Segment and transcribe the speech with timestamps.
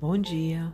[0.00, 0.72] Bom dia,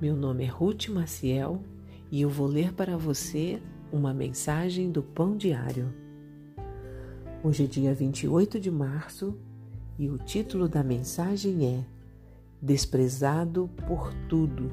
[0.00, 1.62] meu nome é Ruth Maciel
[2.10, 3.60] e eu vou ler para você
[3.92, 5.92] uma mensagem do Pão Diário.
[7.42, 9.36] Hoje é dia 28 de março
[9.98, 11.84] e o título da mensagem é
[12.62, 14.72] Desprezado por Tudo.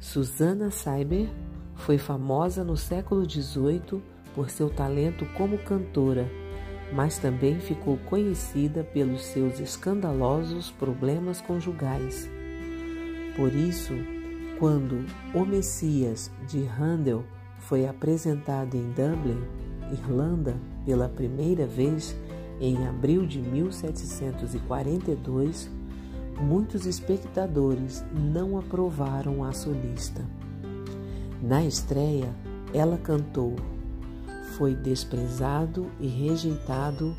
[0.00, 1.28] Susana Seiber
[1.76, 4.02] foi famosa no século XVIII
[4.34, 6.28] por seu talento como cantora
[6.92, 12.30] mas também ficou conhecida pelos seus escandalosos problemas conjugais.
[13.36, 13.92] Por isso,
[14.58, 17.24] quando O Messias de Handel
[17.58, 19.42] foi apresentado em Dublin,
[19.92, 22.16] Irlanda, pela primeira vez
[22.60, 25.70] em abril de 1742,
[26.40, 30.24] muitos espectadores não aprovaram a solista.
[31.42, 32.32] Na estreia,
[32.72, 33.56] ela cantou
[34.56, 37.14] foi desprezado e rejeitado,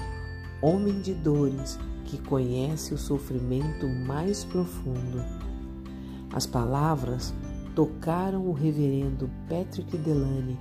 [0.62, 5.24] homem de dores que conhece o sofrimento mais profundo.
[6.34, 7.34] As palavras
[7.76, 10.58] tocaram o reverendo Patrick Delane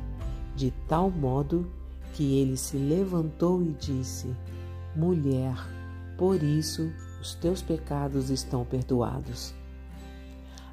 [0.57, 1.71] de tal modo
[2.13, 4.35] que ele se levantou e disse:
[4.95, 5.57] Mulher,
[6.17, 9.55] por isso os teus pecados estão perdoados.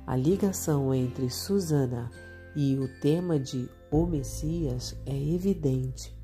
[0.05, 2.09] A ligação entre Susana
[2.55, 6.15] e o tema de O Messias é evidente.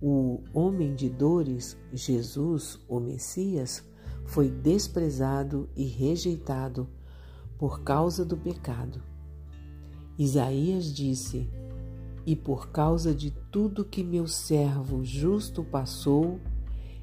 [0.00, 3.84] O homem de dores, Jesus, o Messias,
[4.24, 6.88] foi desprezado e rejeitado
[7.58, 9.02] por causa do pecado.
[10.18, 11.48] Isaías disse:
[12.26, 16.40] E por causa de tudo que meu servo justo passou,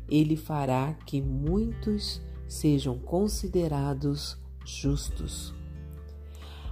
[0.09, 5.58] ele fará que muitos sejam considerados justos.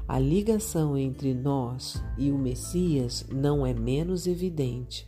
[0.08, 5.06] A ligação entre nós e o Messias não é menos evidente.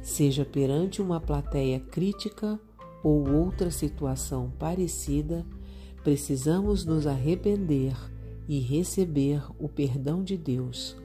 [0.00, 2.58] Seja perante uma plateia crítica
[3.04, 5.44] ou outra situação parecida,
[6.02, 7.94] precisamos nos arrepender
[8.48, 10.96] e receber o perdão de Deus.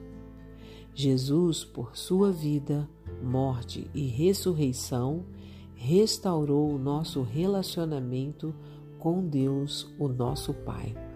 [0.94, 2.88] Jesus, por sua vida,
[3.22, 5.26] morte e ressurreição,
[5.74, 8.54] restaurou o nosso relacionamento
[8.98, 11.11] com Deus, o nosso Pai.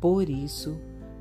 [0.00, 0.78] Por isso,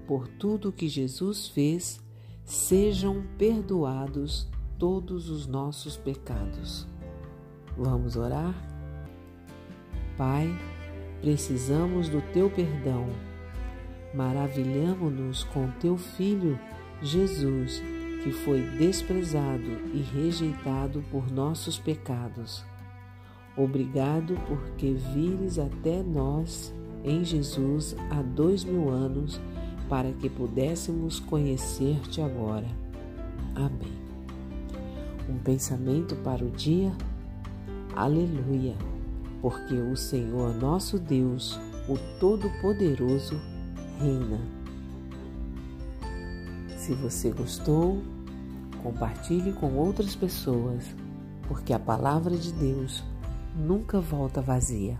[0.08, 2.02] por tudo que Jesus fez,
[2.44, 4.48] sejam perdoados
[4.78, 6.88] todos os nossos pecados.
[7.78, 8.54] Vamos orar?
[10.18, 10.48] Pai,
[11.22, 13.08] precisamos do teu perdão.
[14.14, 16.58] Maravilhamo-nos com teu Filho,
[17.02, 17.82] Jesus,
[18.24, 22.66] que foi desprezado e rejeitado por nossos pecados.
[23.58, 26.74] Obrigado porque vires até nós
[27.06, 29.40] em Jesus há dois mil anos
[29.88, 32.68] para que pudéssemos conhecer-te agora.
[33.54, 33.94] Amém.
[35.30, 36.92] Um pensamento para o dia?
[37.96, 38.76] Aleluia!
[39.42, 43.40] Porque o Senhor nosso Deus, o Todo-Poderoso,
[44.00, 44.40] reina.
[46.76, 48.02] Se você gostou,
[48.82, 50.84] compartilhe com outras pessoas,
[51.48, 53.04] porque a palavra de Deus
[53.56, 55.00] nunca volta vazia.